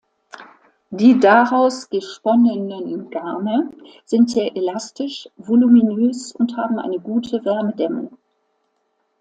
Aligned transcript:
Die 0.89 1.19
daraus 1.19 1.87
gesponnen 1.91 3.11
Garne 3.11 3.69
sind 4.03 4.31
sehr 4.31 4.55
elastisch, 4.57 5.29
voluminös 5.37 6.31
und 6.31 6.57
haben 6.57 6.79
eine 6.79 6.97
gute 6.99 7.45
Wärmedämmung. 7.45 8.11